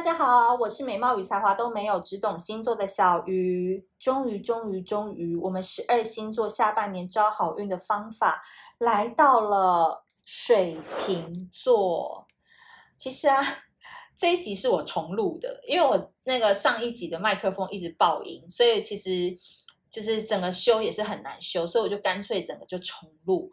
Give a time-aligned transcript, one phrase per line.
[0.00, 3.86] 大家好，我是美貌与才华都没有，只懂星座的小鱼。
[3.98, 8.42] 终于，终于，终于，我们十二星座下半年招好运的方法
[8.78, 12.26] 来到了水瓶座。
[12.96, 13.44] 其实啊，
[14.16, 19.36] 这一集是我重录的，因为我那个上一集的麦克风一直爆音，所以其实
[19.90, 23.50] 就是整个修也是很难修，所以我就干脆整个就重录。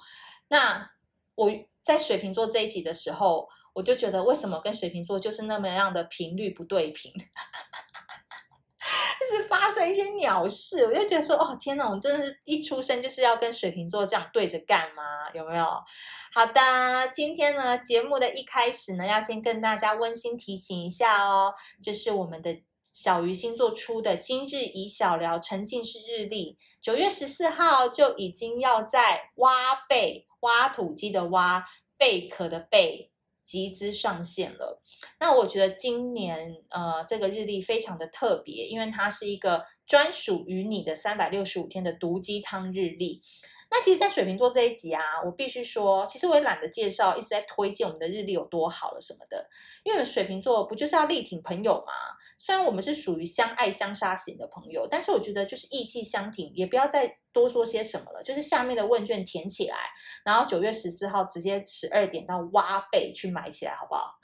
[0.48, 0.91] 那
[1.36, 1.52] 我
[1.84, 3.50] 在水瓶座这一集的时候。
[3.77, 7.20] 我就觉得，为什么跟水瓶座就是那么样的频率不对频，一
[9.38, 15.03] 直发生一些鸟事，我就觉得说，哦天哪，我真的是一出生就是要跟水瓶座这样对着干吗？
[15.31, 15.63] 有没有？
[16.34, 16.59] 好的，
[17.13, 21.53] 今天呢，节目的一开始呢，要先跟大家温馨提醒一下哦，
[21.84, 22.59] 就是我们的
[22.91, 31.64] 小鱼星座出的今日宜小聊沉浸式日历，九月十四号就已经要在挖贝挖土机的挖
[31.95, 33.12] 贝壳的贝。
[33.48, 34.82] 集资上线了，
[35.20, 43.22] 那我觉得今年呃这个日历非常的特别，因为它是一个专属于你的三百六十五天的毒鸡汤日历。
[43.70, 49.50] 那其实，在水瓶座这一集啊，我必须说，其实我也懒得介绍，一直在推荐我们的日历有多好了什么的。
[49.84, 51.92] 因为水瓶座不就是要力挺朋友吗？
[52.38, 58.23] 虽然我们是属于相爱相杀型的朋友，但是我觉得就是义气相挺，也不要再多说些什么了。
[58.23, 59.78] 就是下面的问卷填起来，
[60.23, 64.18] 然后九月十四号直接十二点到挖贝去买起来，好不好？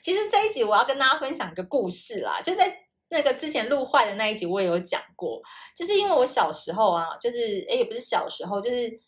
[0.00, 2.85] 其实这一集我要跟大家分享一个故事啦，就在。
[3.08, 5.40] 那个之前录坏的那一集我也有讲过，
[5.76, 9.00] 就是因为我小时候啊，就是哎也不是小时候，就是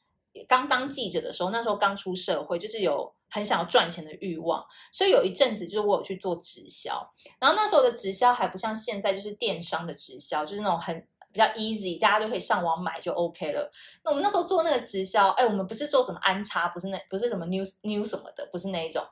[0.47, 7.05] 刚当记者的时候，那时候刚出社会，就是有很想要赚钱的欲望，所以有一阵子就是我有去做直销，
[7.41, 10.97] 然后那时候的直销还不像现在就是电商的直销，就是那种很
[11.33, 13.71] 比较 easy，大家都可以上网买就 OK 了。
[14.05, 19.05] 那我们那时候做那个直销，哎，我们不是做什么安插，不是那不是什么 news news 什么的，不是那一种。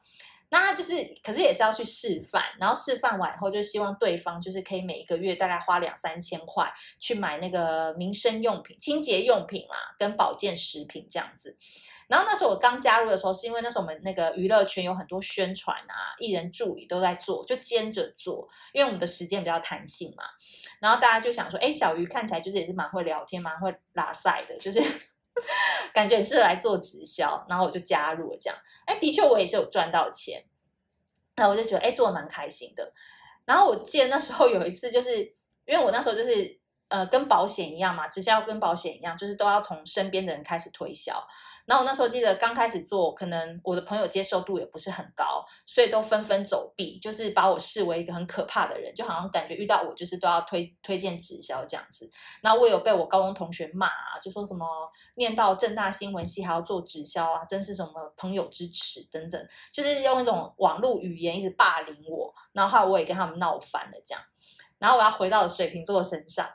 [0.48, 0.92] 那他就是，
[1.25, 11.56] 可是也是要去示范，然后示范完以后，就希望对方就是可以每一个月大概花两三千块去买那个民生用品、清洁用品啦，跟保健食品这样子。
[12.06, 20.22] 然后那时候我刚加入的时候，是因为那时候我们那个娱乐圈有很多宣传啊，艺人助理都在做，就兼着做，因为我们的时间比较弹性嘛。
[20.78, 24.81] 然后大家就想说，哎，小鱼看起来就是也是蛮会聊天、蛮会拉赛的，就是。
[25.92, 28.58] 感觉也是来做直销，然后我就加入了这样。
[28.86, 30.44] 哎，的确我也是有赚到钱，
[31.36, 32.92] 那我就觉得哎，做的蛮开心的。
[33.44, 35.19] 然后我记得那时候有一次，就是
[35.66, 36.58] 因为我那时候就是
[36.88, 41.14] 呃跟保险一样嘛，直销跟保险一样，就是都要从身边的人开始推销。
[41.66, 52.08] 然后我那时候记得刚开始做，可能我的朋友接受度也不是很高，所以都纷纷走避，就是把我视为一个很可怕的人，就好像感觉遇到我就是都要推推荐直销这样子。
[52.41, 54.64] 然后我有被我高中同学骂啊，就说什么
[55.16, 62.32] 念到正大新闻系还要做直销啊，真是什么朋友之耻等等，就是用一种网络语言一直霸凌我。
[62.53, 64.22] 然后后来我也跟他们闹翻了这样。
[64.78, 66.48] 然后我要回到水瓶座身上，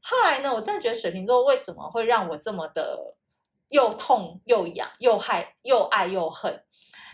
[0.00, 3.16] 后来呢，我真的觉得水瓶座为什么会让我这么的。
[3.70, 6.64] 又痛又痒，又害又爱又恨，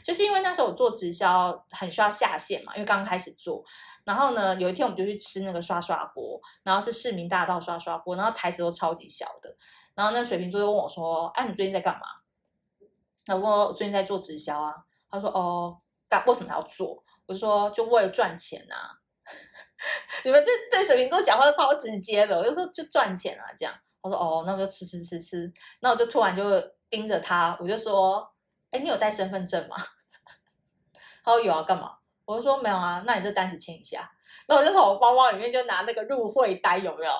[0.04, 3.64] 就是因为那时候我做直销很需要下线嘛，因为刚开始做。
[4.04, 9.56] 然后呢，有一天我们就去吃那个刷刷锅，然后是市民大道刷刷锅，然后台子都超级小的。
[9.94, 12.02] 然后那水瓶座就问我说：“哎，你最近在干嘛？”
[13.24, 14.74] 他问我最近在做直销啊。
[15.08, 19.00] 他说：“哦，干为什么要做？”我就说：“就为了赚钱啊。”
[20.24, 23.74] 你们这对水瓶座讲话都超直接的，我就说就赚钱啊，这样。
[24.02, 26.58] 我说哦，那我就吃吃吃吃，那我就突然就
[26.88, 28.26] 盯着他，我就说，
[28.70, 29.76] 哎，你有带身份证吗？
[31.22, 31.96] 他说有啊，干嘛？
[32.24, 34.10] 我就说没有啊，那你这单子签一下。
[34.46, 37.12] 然后我就从我包包里面就拿那个入会单，有没有？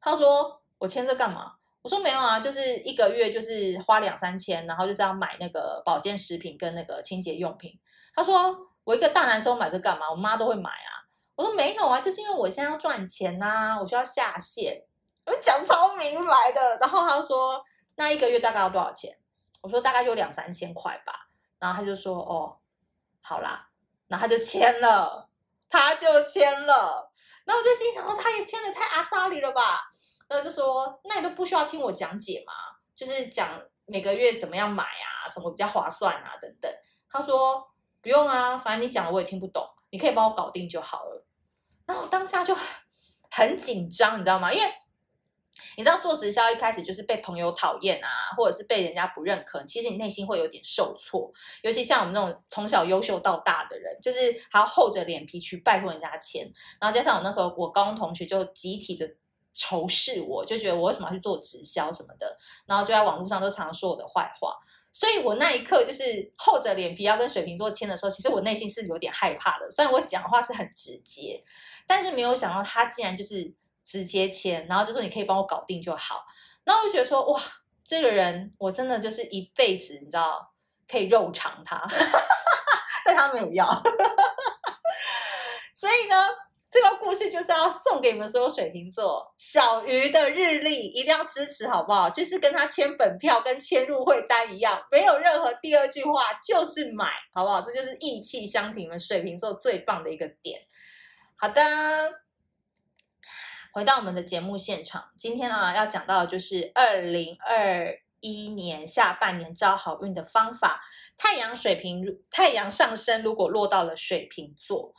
[0.00, 1.54] 他说我签这干嘛？
[1.82, 7.78] 我说没有啊，就是一个月就是花两三千，然后就是要买那个保健食品跟那个清洁用品。
[8.14, 10.08] 他说我一个大男生买这干嘛？
[10.10, 11.07] 我妈都会买啊。
[11.38, 14.84] 我说没有啊，就是因为我现在要赚钱呐、我需要下线。
[15.24, 19.16] 我讲超明白的，然后他说那一个月大概要多少钱？
[19.62, 21.28] 我说大概就两三千块吧。
[21.60, 22.58] 然后他就说哦，
[23.22, 23.68] 好啦，
[24.08, 25.28] 然后他就签了，
[25.70, 27.12] 他就签了。
[27.44, 29.88] 然后我就心想哦他也签的太阿莎里了吧？
[30.26, 32.52] 然后就说那你都不需要听我讲解吗？
[32.96, 33.48] 就是讲
[33.86, 36.68] 每个月怎么样买啊，什么比较划算啊等等。
[37.08, 37.64] 他说
[38.02, 41.24] 不用啊，反正你讲的我也听不懂，你可以帮我搞定就好了。
[41.88, 42.54] 然后当下就
[43.30, 44.52] 很紧张，你知道吗？
[44.52, 44.72] 因为
[45.76, 51.32] 你知道做直销一开始就是被朋友讨厌啊，或者是被人家不认可，其实你内心会有点受挫。
[51.62, 54.18] 尤其像我们那种从小优秀到大的人，就是
[54.50, 56.52] 还要厚着脸皮去拜托人家签。
[56.78, 59.08] 然后加上我那时候我高中同学就集体的
[59.54, 62.36] 仇视我，就觉得我为什么要去做直销什么的，
[62.66, 64.54] 然后就在网络上都常常说我的坏话。
[64.98, 69.70] 所以我那一刻就是厚着脸皮要跟水瓶座签的时候，其实我内心是有点害怕的。
[69.70, 71.40] 虽然我讲的话是很直接，
[71.86, 73.54] 但是没有想到他竟然就是
[73.84, 76.26] 直接签，然后就说你可以帮我搞定就好。
[76.64, 77.40] 然后我就觉得说哇，
[77.84, 80.52] 这个人我真的就是一辈子，你知道
[80.90, 81.80] 可以肉偿他，
[83.06, 83.64] 但他没有要。
[85.72, 86.16] 所以呢。
[86.70, 92.10] 这个故事就是要送给你们所有水瓶座小鱼的日历，一定要支持，好不好？
[92.10, 97.62] 就是跟他签本票、跟签入会单一样，没有任何第二句话，就是买，好不好？
[97.62, 100.60] 这就是义气相挺，们水瓶座最棒的一个点。
[101.36, 101.62] 好的，
[103.72, 110.82] 回到我们的节目现场，今天啊要讲到的就是二零二一年下半年招好运的方法。
[111.16, 114.92] 太阳水瓶，太阳上升如果落到了水瓶座，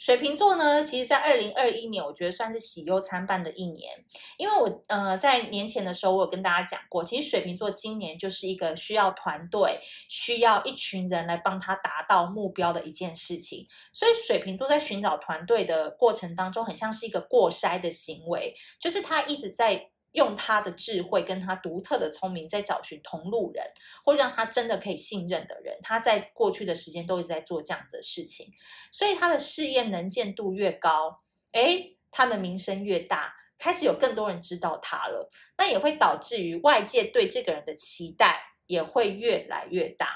[0.00, 3.92] 水瓶座呢，其实，在二零二一年，我觉得算是喜忧参半的一年。
[4.38, 13.66] 因为我，呃，在年前的时候，我有跟大家讲过，其实水瓶座今年就是一个需要团队、需要一群人来帮他达到目标的一件事情。
[13.92, 19.90] 所以，水瓶座在寻找团队的过程当中，很像是一个过筛的行为，就是他一直在。
[20.12, 23.64] 用他的智慧跟他独特的聪明，在找寻同路人，
[24.04, 25.78] 或让他真的可以信任的人。
[25.82, 28.52] 他在过去的时间都一直在做这样的事情，
[28.90, 31.20] 所以他的事业能见度越高，
[31.52, 40.08] 诶，他的名声越大，开始有更多人知道他了，那也会导致于外界对这个人的期待也会越来越大。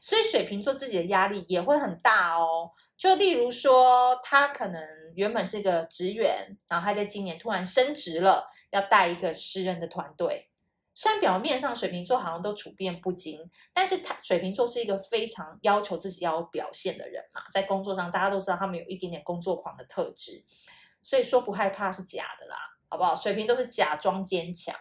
[0.00, 2.72] 所以水瓶座自己的压力也会很大哦。
[2.96, 4.82] 就例如说，他可能
[5.14, 8.48] 原本是个职员，然后他在今年突然升职了。
[8.72, 10.50] 要带一个十人的团队，
[10.94, 13.38] 虽然表面上水瓶座好像都处变不惊，
[13.72, 20.42] 但是他水瓶座是一个非常要求自己要有表现的人嘛，在工作上大家都知道他们有一点点工作狂的特质，
[21.02, 22.56] 所以说不害怕是假的啦，
[22.88, 23.14] 好不好？
[23.14, 24.74] 水瓶都是假装坚强，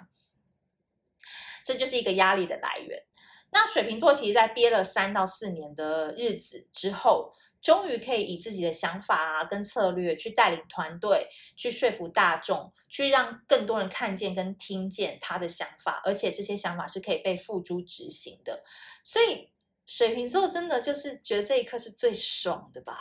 [1.63, 3.03] 这就是一个压力的来源。
[3.51, 7.33] 那水瓶座其实，在憋了三到四年的日子之后。
[7.61, 18.63] 终于可以以自己的想法啊，跟策略去带领团队，去说服大众，去让更多人看见跟听见他的想法，而且这些想法是可以被付诸执行的。
[19.03, 19.51] 所以
[19.85, 22.97] 水瓶座真的就是觉得这一刻是最爽的吧，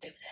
[0.00, 0.24] 对不对？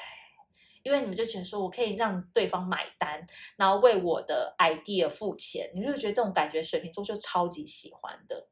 [0.83, 3.25] 因为你们就觉得说我可以让对方买单，
[3.57, 8.49] 然后为我的 idea 付钱，你就觉得这种感觉水瓶座就超级喜欢的。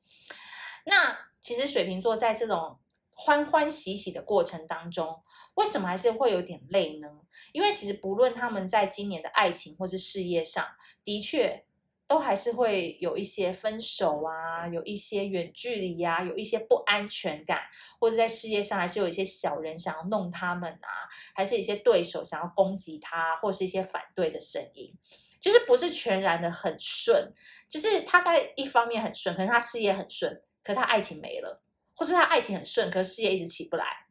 [0.84, 2.78] 那其实水瓶座在这种。
[3.18, 5.22] 欢欢喜喜的过程当中，
[5.54, 7.08] 为什么还是会有点累呢？
[7.52, 10.64] 因为其实不论他们在今年的爱情或是事业上，
[11.02, 11.64] 的确
[12.06, 17.62] 都还是会有一些分手啊，有一些远距离、啊，有一些不安全感，
[17.98, 20.88] 或者在事业上还是有一些小人想要弄他们啊，
[21.34, 24.92] 还是一些对手想要攻击他，或是一些反对的声音，
[25.40, 27.32] 就是不是全然的很顺，
[27.68, 31.62] 就是他在一方面很顺，可能他事业很顺，可他爱情没了。
[31.96, 34.06] 或是他爱情很顺，可是事业一直起不来，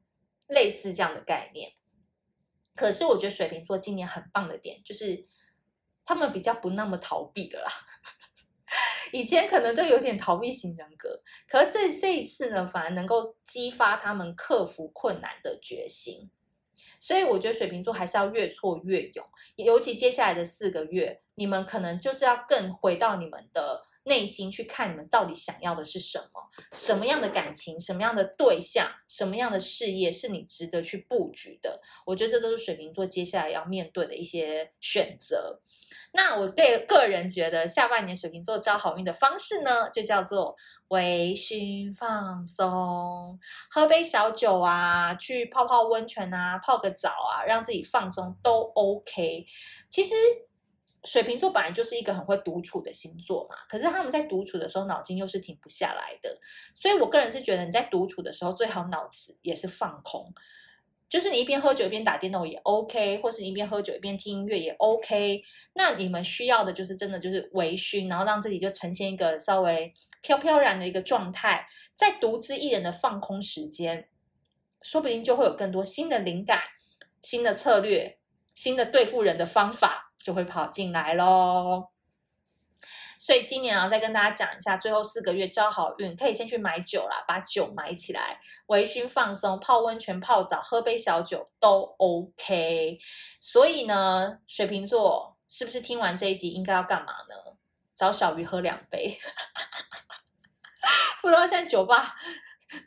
[0.47, 1.73] 类似这样的概念。
[2.75, 5.25] 可是我觉得水瓶座今年很棒的点，就是
[6.03, 7.71] 他们比较不那么逃避了啦。
[9.13, 16.31] 以前可能都有点逃避型人格，可是这这一次呢，反而能够激发他们克服困难的决心。
[16.99, 19.25] 所以我觉得水瓶座还是要越挫越勇，
[19.57, 23.85] 尤其接下来的四个月，你们可能就是要更回到你们的。
[24.05, 31.81] 内心去看你们到底想要的是什么，什么样的感情，什么样的对象，什么样的事业是你值得去布局的？
[32.05, 35.59] 我觉得这都是水瓶座接下来要面对的一些选择。
[36.13, 40.55] 那我对个人觉得，下半年水瓶座招好运的方式呢，就叫做
[40.89, 43.39] 微醺放松，
[43.71, 49.47] 喝杯小酒啊，去泡泡温泉啊，泡个澡啊，让自己放松都 OK。
[49.89, 50.13] 其实。
[51.05, 56.39] 水瓶座本来就是一个很会独处的星座嘛，可是他们在独处的时候，脑筋又是停不下来的。
[56.73, 60.33] 所以我个人是觉得，你在独处的时候，最好脑子也是放空，
[61.07, 65.43] 就是你一边喝酒一边打电动也 OK，或是你一边喝酒一边听音乐也 OK。
[65.73, 74.09] 那你们需要的就是真的就是微醺，然后让自己就呈现一个稍微飘飘然的一个状态，在独自一人的放空时间，
[74.81, 76.61] 说不定就会有更多新的灵感、
[77.21, 78.17] 新的策略、
[78.55, 80.04] 新的对付人的方法。
[80.25, 81.89] 就会跑进来喽，
[83.19, 92.97] 所以今年啊，再跟大家讲一下，最后四个月招好运，可以先去买酒啦，把酒买起来，微醺放松，泡温泉、泡澡，喝杯小酒都 OK。
[93.39, 97.35] 所以呢，水瓶座是不是听完这一集应该要干嘛呢？
[97.95, 99.19] 找小鱼喝两杯。
[101.21, 102.15] 不知道现在酒吧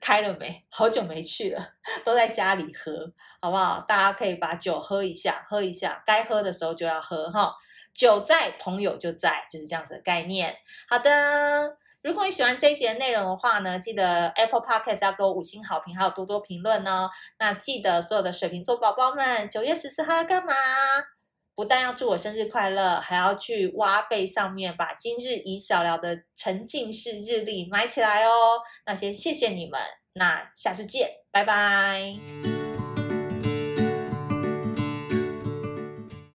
[0.00, 0.66] 开了没？
[0.70, 3.84] 好久没去了，都在家里喝，好不好？
[3.88, 7.54] 大家可以把酒喝一下，喝一下，该喝的时候就要喝哈。
[7.94, 10.56] 酒在，朋友就在，就是这样子的概念。
[10.88, 17.10] 好的，如果你喜欢这一节的内容的话呢，记得 Apple Podcast 要给我五星好评，还有多多评论哦。
[17.38, 20.52] 那记得所有的水瓶座宝宝们，九月十四号要干嘛？
[21.56, 28.60] 不但要祝我生日快乐，还要去挖贝上面把今日宜小聊的沉浸式日历买起来哦。
[28.86, 29.80] 那先谢谢你们，
[30.12, 32.67] 那下次见，拜拜。